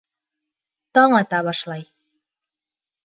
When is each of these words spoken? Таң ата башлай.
Таң 0.99 1.15
ата 1.19 1.43
башлай. 1.49 1.87